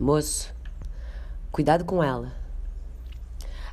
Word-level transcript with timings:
Moço, 0.00 0.54
cuidado 1.50 1.84
com 1.84 2.00
ela. 2.00 2.32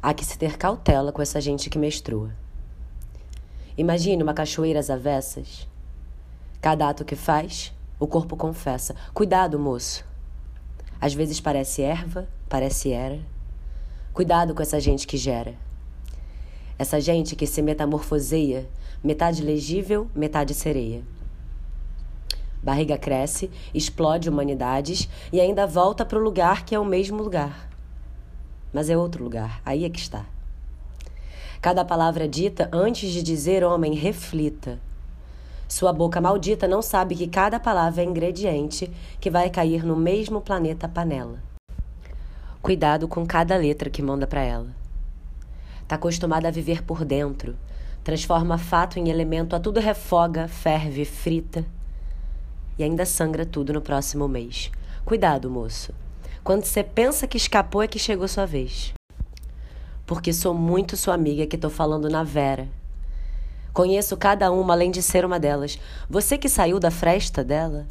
Há 0.01 0.11
que 0.11 0.25
se 0.25 0.39
ter 0.39 0.57
cautela 0.57 1.11
com 1.11 1.21
essa 1.21 1.39
gente 1.39 1.69
que 1.69 1.77
menstrua. 1.77 2.31
Imagine 3.77 4.23
uma 4.23 4.33
cachoeira 4.33 4.79
às 4.79 4.89
avessas. 4.89 5.67
Cada 6.59 6.89
ato 6.89 7.05
que 7.05 7.15
faz, 7.15 7.71
o 7.99 8.07
corpo 8.07 8.35
confessa. 8.35 8.95
Cuidado, 9.13 9.59
moço. 9.59 10.03
Às 10.99 11.13
vezes 11.13 11.39
parece 11.39 11.83
erva, 11.83 12.27
parece 12.49 12.91
era. 12.91 13.19
Cuidado 14.11 14.55
com 14.55 14.63
essa 14.63 14.79
gente 14.79 15.05
que 15.05 15.17
gera. 15.17 15.53
Essa 16.79 16.99
gente 16.99 17.35
que 17.35 17.45
se 17.45 17.61
metamorfoseia, 17.61 18.67
metade 19.03 19.43
legível, 19.43 20.09
metade 20.15 20.55
sereia. 20.55 21.03
Barriga 22.65 22.97
cresce, 22.97 23.51
explode 23.75 24.27
humanidades 24.27 25.07
e 25.31 25.39
ainda 25.39 25.67
volta 25.67 26.03
para 26.03 26.17
o 26.17 26.21
lugar 26.21 26.65
que 26.65 26.73
é 26.73 26.79
o 26.79 26.83
mesmo 26.83 27.21
lugar. 27.21 27.69
Mas 28.73 28.89
é 28.89 28.97
outro 28.97 29.23
lugar, 29.23 29.61
aí 29.63 29.85
é 29.85 29.89
que 29.89 29.99
está. 29.99 30.25
Cada 31.61 31.85
palavra 31.85 32.27
dita, 32.27 32.67
antes 32.73 33.11
de 33.11 33.21
dizer 33.21 33.63
homem, 33.63 33.93
reflita. 33.93 34.79
Sua 35.67 35.93
boca 35.93 36.19
maldita 36.19 36.67
não 36.67 36.81
sabe 36.81 37.13
que 37.13 37.27
cada 37.27 37.59
palavra 37.59 38.01
é 38.01 38.05
ingrediente 38.05 38.91
que 39.19 39.29
vai 39.29 39.51
cair 39.51 39.85
no 39.85 39.95
mesmo 39.95 40.41
planeta 40.41 40.89
panela. 40.89 41.37
Cuidado 42.63 43.07
com 43.07 43.27
cada 43.27 43.55
letra 43.55 43.91
que 43.91 44.01
manda 44.01 44.25
para 44.25 44.41
ela. 44.41 44.75
Tá 45.87 45.97
acostumada 45.97 46.47
a 46.47 46.51
viver 46.51 46.81
por 46.81 47.05
dentro, 47.05 47.55
transforma 48.03 48.57
fato 48.57 48.97
em 48.97 49.07
elemento, 49.07 49.55
a 49.55 49.59
tudo 49.59 49.79
refoga, 49.79 50.47
ferve, 50.47 51.05
frita 51.05 51.63
e 52.77 52.83
ainda 52.83 53.05
sangra 53.05 53.45
tudo 53.45 53.73
no 53.73 53.81
próximo 53.81 54.27
mês. 54.27 54.71
Cuidado, 55.03 55.49
moço. 55.49 55.93
Quando 56.43 56.65
você 56.65 56.83
pensa 56.83 57.27
que 57.27 57.37
escapou 57.37 57.81
é 57.81 57.87
que 57.87 57.99
chegou 57.99 58.27
sua 58.27 58.45
vez 58.45 58.93
porque 60.05 60.31
sou 60.31 60.53
muito 60.53 60.95
sua 60.95 61.15
amiga 61.15 61.47
que 61.47 61.57
tô 61.57 61.69
falando 61.69 62.09
na 62.09 62.23
Vera. 62.23 62.67
Conheço 63.73 64.15
cada 64.15 64.51
uma 64.51 64.73
além 64.73 64.91
de 64.91 65.01
ser 65.01 65.25
uma 65.25 65.39
delas. 65.39 65.79
Você 66.09 66.37
que 66.37 66.47
saiu 66.47 66.79
da 66.79 66.91
fresta 66.91 67.43
dela? 67.43 67.87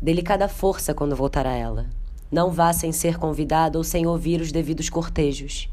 Delicada 0.00 0.46
força 0.46 0.94
quando 0.94 1.16
voltar 1.16 1.46
a 1.46 1.54
ela. 1.54 1.86
Não 2.30 2.50
vá 2.50 2.72
sem 2.72 2.92
ser 2.92 3.16
convidado 3.16 3.78
ou 3.78 3.84
sem 3.84 4.06
ouvir 4.06 4.40
os 4.40 4.52
devidos 4.52 4.90
cortejos. 4.90 5.68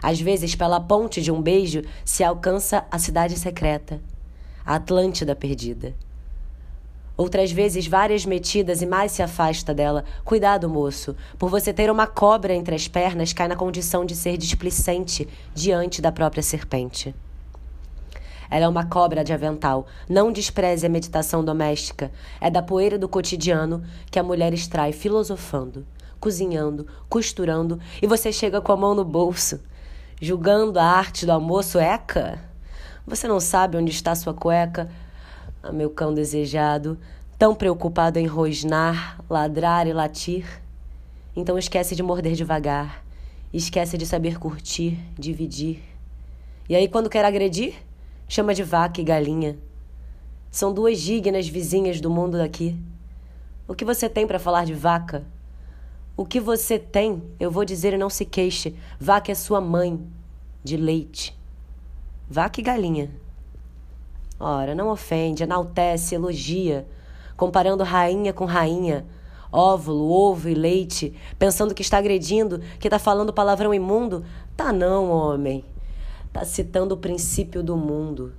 Às 0.00 0.20
vezes, 0.20 0.54
pela 0.54 0.80
ponte 0.80 1.20
de 1.20 1.32
um 1.32 1.42
beijo, 1.42 1.82
se 2.04 2.22
alcança 2.22 2.86
a 2.88 2.98
cidade 2.98 3.36
secreta, 3.36 4.00
a 4.64 4.76
Atlântida 4.76 5.34
perdida. 5.34 5.94
Outras 7.18 7.50
vezes, 7.50 7.88
várias 7.88 8.24
metidas 8.24 8.80
e 8.80 8.86
mais 8.86 9.10
se 9.10 9.24
afasta 9.24 9.74
dela. 9.74 10.04
Cuidado, 10.24 10.68
moço. 10.68 11.16
Por 11.36 11.50
você 11.50 11.72
ter 11.72 11.90
uma 11.90 12.06
cobra 12.06 12.54
entre 12.54 12.76
as 12.76 12.86
pernas, 12.86 13.32
cai 13.32 13.48
na 13.48 13.56
condição 13.56 14.04
de 14.04 14.14
ser 14.14 14.36
displicente 14.36 15.28
diante 15.52 16.00
da 16.00 16.12
própria 16.12 16.44
serpente. 16.44 17.12
Ela 18.48 18.66
é 18.66 18.68
uma 18.68 18.86
cobra 18.86 19.24
de 19.24 19.32
avental. 19.32 19.88
Não 20.08 20.30
despreze 20.30 20.86
a 20.86 20.88
meditação 20.88 21.44
doméstica. 21.44 22.12
É 22.40 22.48
da 22.48 22.62
poeira 22.62 22.96
do 22.96 23.08
cotidiano 23.08 23.82
que 24.12 24.20
a 24.20 24.22
mulher 24.22 24.54
extrai 24.54 24.92
filosofando, 24.92 25.84
cozinhando, 26.20 26.86
costurando, 27.08 27.80
e 28.00 28.06
você 28.06 28.30
chega 28.30 28.60
com 28.60 28.70
a 28.70 28.76
mão 28.76 28.94
no 28.94 29.04
bolso, 29.04 29.60
julgando 30.20 30.78
a 30.78 30.84
arte 30.84 31.26
do 31.26 31.32
almoço 31.32 31.80
eca. 31.80 32.38
Você 33.04 33.26
não 33.26 33.40
sabe 33.40 33.76
onde 33.76 33.90
está 33.90 34.14
sua 34.14 34.32
cueca, 34.32 34.88
a 35.62 35.72
meu 35.72 35.90
cão 35.90 36.12
desejado, 36.14 36.98
tão 37.38 37.54
preocupado 37.54 38.18
em 38.18 38.26
rosnar, 38.26 39.20
ladrar 39.28 39.86
e 39.86 39.92
latir. 39.92 40.62
Então 41.36 41.58
esquece 41.58 41.94
de 41.94 42.02
morder 42.02 42.34
devagar, 42.34 43.04
esquece 43.52 43.96
de 43.96 44.04
saber 44.04 44.38
curtir, 44.38 44.98
dividir. 45.18 45.82
E 46.68 46.74
aí, 46.74 46.88
quando 46.88 47.08
quer 47.08 47.24
agredir, 47.24 47.74
chama 48.28 48.52
de 48.52 48.62
vaca 48.62 49.00
e 49.00 49.04
galinha. 49.04 49.56
São 50.50 50.72
duas 50.72 51.00
dignas 51.00 51.48
vizinhas 51.48 52.00
do 52.00 52.10
mundo 52.10 52.38
daqui. 52.38 52.76
O 53.66 53.74
que 53.74 53.84
você 53.84 54.08
tem 54.08 54.26
para 54.26 54.38
falar 54.38 54.64
de 54.64 54.74
vaca? 54.74 55.24
O 56.16 56.24
que 56.24 56.40
você 56.40 56.78
tem, 56.78 57.22
eu 57.38 57.50
vou 57.50 57.64
dizer 57.64 57.94
e 57.94 57.98
não 57.98 58.10
se 58.10 58.24
queixe. 58.24 58.74
Vaca 58.98 59.30
é 59.30 59.34
sua 59.34 59.60
mãe, 59.60 60.04
de 60.64 60.76
leite. 60.76 61.38
Vaca 62.28 62.60
e 62.60 62.62
galinha. 62.64 63.10
Ora, 64.40 64.74
não 64.74 64.88
ofende, 64.88 65.42
enaltece, 65.42 66.14
elogia, 66.14 66.86
comparando 67.36 67.82
rainha 67.82 68.32
com 68.32 68.44
rainha, 68.44 69.04
óvulo, 69.50 70.08
ovo 70.10 70.48
e 70.48 70.54
leite, 70.54 71.12
pensando 71.38 71.74
que 71.74 71.82
está 71.82 71.98
agredindo, 71.98 72.60
que 72.78 72.86
está 72.86 72.98
falando 72.98 73.32
palavrão 73.32 73.74
imundo. 73.74 74.24
Tá 74.56 74.72
não, 74.72 75.10
homem. 75.10 75.64
Tá 76.32 76.44
citando 76.44 76.94
o 76.94 76.98
princípio 76.98 77.62
do 77.62 77.76
mundo. 77.76 78.32